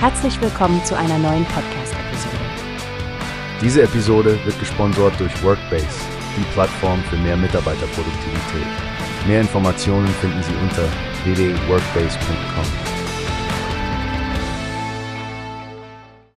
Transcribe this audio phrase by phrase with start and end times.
[0.00, 2.36] Herzlich willkommen zu einer neuen Podcast-Episode.
[3.60, 5.88] Diese Episode wird gesponsert durch Workbase,
[6.36, 8.66] die Plattform für mehr Mitarbeiterproduktivität.
[9.26, 10.84] Mehr Informationen finden Sie unter
[11.24, 12.64] www.workbase.com.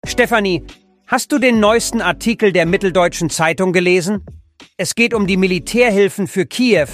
[0.08, 0.64] Stefanie,
[1.08, 4.24] hast du den neuesten Artikel der Mitteldeutschen Zeitung gelesen?
[4.78, 6.88] Es geht um die Militärhilfen für Kiew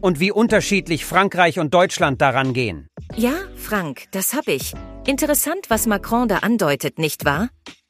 [0.00, 2.86] und wie unterschiedlich Frankreich und Deutschland daran gehen.
[3.16, 4.72] Ja, Frank, das hab ich.
[5.04, 7.48] Interessant, was Macron da andeutet, nicht wahr?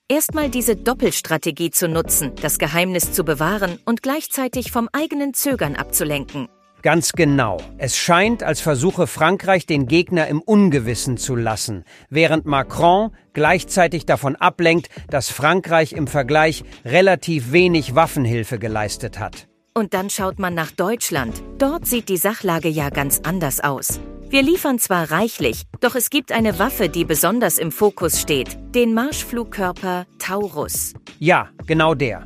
[0.08, 6.48] Erstmal diese Doppelstrategie zu nutzen, das Geheimnis zu bewahren und gleichzeitig vom eigenen Zögern abzulenken.
[6.80, 7.58] Ganz genau.
[7.76, 14.34] Es scheint, als versuche Frankreich den Gegner im Ungewissen zu lassen, während Macron gleichzeitig davon
[14.34, 19.48] ablenkt, dass Frankreich im Vergleich relativ wenig Waffenhilfe geleistet hat.
[19.74, 21.42] Und dann schaut man nach Deutschland.
[21.58, 24.00] Dort sieht die Sachlage ja ganz anders aus.
[24.32, 28.94] Wir liefern zwar reichlich, doch es gibt eine Waffe, die besonders im Fokus steht, den
[28.94, 30.94] Marschflugkörper Taurus.
[31.18, 32.24] Ja, genau der.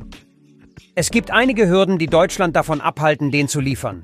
[0.95, 4.03] Es gibt einige Hürden, die Deutschland davon abhalten, den zu liefern.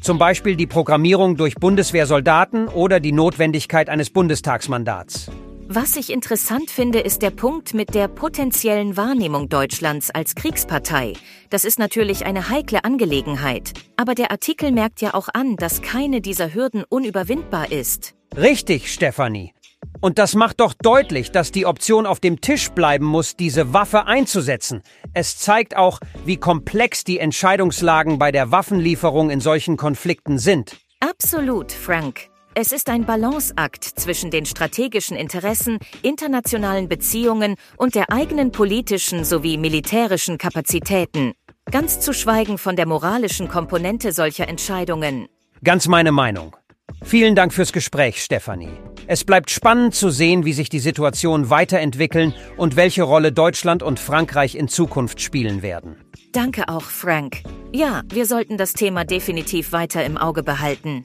[0.00, 5.30] Zum Beispiel die Programmierung durch Bundeswehrsoldaten oder die Notwendigkeit eines Bundestagsmandats.
[5.68, 11.14] Was ich interessant finde, ist der Punkt mit der potenziellen Wahrnehmung Deutschlands als Kriegspartei.
[11.48, 13.72] Das ist natürlich eine heikle Angelegenheit.
[13.96, 18.14] Aber der Artikel merkt ja auch an, dass keine dieser Hürden unüberwindbar ist.
[18.36, 19.54] Richtig, Stefanie.
[20.02, 24.04] Und das macht doch deutlich, dass die Option auf dem Tisch bleiben muss, diese Waffe
[24.06, 24.82] einzusetzen.
[25.14, 30.76] Es zeigt auch, wie komplex die Entscheidungslagen bei der Waffenlieferung in solchen Konflikten sind.
[31.00, 32.28] Absolut, Frank.
[32.56, 39.58] Es ist ein Balanceakt zwischen den strategischen Interessen, internationalen Beziehungen und der eigenen politischen sowie
[39.58, 41.32] militärischen Kapazitäten.
[41.68, 45.26] Ganz zu schweigen von der moralischen Komponente solcher Entscheidungen.
[45.64, 46.54] Ganz meine Meinung.
[47.02, 48.78] Vielen Dank fürs Gespräch, Stefanie.
[49.08, 53.98] Es bleibt spannend zu sehen, wie sich die Situation weiterentwickeln und welche Rolle Deutschland und
[53.98, 55.96] Frankreich in Zukunft spielen werden.
[56.32, 57.42] Danke auch, Frank.
[57.72, 61.04] Ja, wir sollten das Thema definitiv weiter im Auge behalten.